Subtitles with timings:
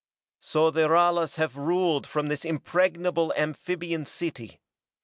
[0.39, 4.59] "So the Ralas have ruled from this impregnable amphibian city.